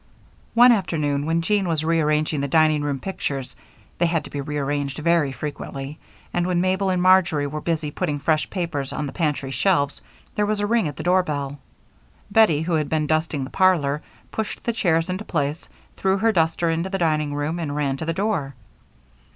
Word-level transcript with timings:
One 0.55 0.71
afternoon, 0.71 1.27
when 1.27 1.43
Jean 1.43 1.67
was 1.67 1.85
rearranging 1.85 2.41
the 2.41 2.47
dining 2.47 2.81
room 2.81 2.97
pictures 2.99 3.55
they 3.99 4.07
had 4.07 4.23
to 4.23 4.31
be 4.31 4.41
rearranged 4.41 4.97
very 4.97 5.31
frequently 5.31 5.99
and 6.33 6.47
when 6.47 6.59
Mabel 6.59 6.89
and 6.89 6.99
Marjory 6.99 7.45
were 7.45 7.61
busy 7.61 7.91
putting 7.91 8.17
fresh 8.17 8.49
papers 8.49 8.91
on 8.91 9.05
the 9.05 9.13
pantry 9.13 9.51
shelves, 9.51 10.01
there 10.33 10.47
was 10.47 10.59
a 10.59 10.65
ring 10.65 10.87
at 10.87 10.97
the 10.97 11.03
doorbell. 11.03 11.59
Bettie, 12.31 12.63
who 12.63 12.73
had 12.73 12.89
been 12.89 13.05
dusting 13.05 13.43
the 13.43 13.51
parlor, 13.51 14.01
pushed 14.31 14.63
the 14.63 14.73
chairs 14.73 15.07
into 15.07 15.23
place, 15.23 15.69
threw 15.97 16.17
her 16.17 16.31
duster 16.31 16.71
into 16.71 16.89
the 16.89 16.97
dining 16.97 17.35
room 17.35 17.59
and 17.59 17.75
ran 17.75 17.95
to 17.97 18.05
the 18.05 18.11
door. 18.11 18.55